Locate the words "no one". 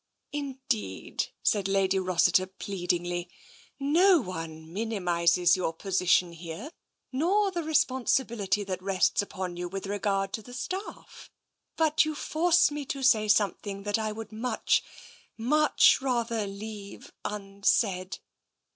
3.99-4.73